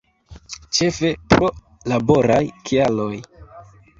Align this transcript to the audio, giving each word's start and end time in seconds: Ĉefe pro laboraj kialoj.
Ĉefe 0.77 1.11
pro 1.33 1.51
laboraj 1.93 2.41
kialoj. 2.69 3.13